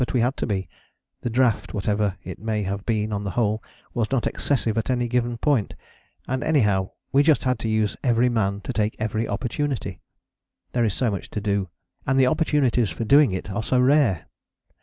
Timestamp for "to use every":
7.59-8.27